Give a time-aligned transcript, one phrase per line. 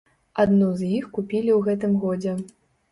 [0.43, 2.37] Адну з іх купілі ў гэтым годзе.